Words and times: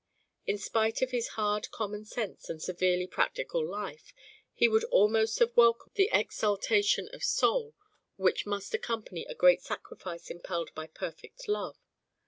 In 0.47 0.57
spite 0.57 1.03
of 1.03 1.11
his 1.11 1.27
hard 1.37 1.69
common 1.69 2.05
sense 2.05 2.49
and 2.49 2.59
severely 2.59 3.05
practical 3.05 3.63
life 3.63 4.15
he 4.51 4.67
would 4.67 4.83
almost 4.85 5.37
have 5.37 5.55
welcomed 5.55 5.93
the 5.93 6.09
exaltation 6.11 7.07
of 7.13 7.23
soul 7.23 7.75
which 8.15 8.47
must 8.47 8.73
accompany 8.73 9.25
a 9.25 9.35
great 9.35 9.61
sacrifice 9.61 10.31
impelled 10.31 10.73
by 10.73 10.87
perfect 10.87 11.47
love. 11.47 11.77